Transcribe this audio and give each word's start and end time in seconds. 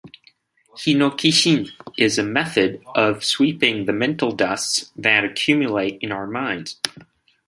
Hinokishin 0.79 1.69
is 1.95 2.17
a 2.17 2.23
method 2.23 2.81
of 2.95 3.23
"sweeping" 3.23 3.85
the 3.85 3.93
"mental 3.93 4.31
dusts" 4.31 4.91
that 4.95 5.23
accumulate 5.23 5.99
in 6.01 6.11
our 6.11 6.25
minds. 6.25 6.79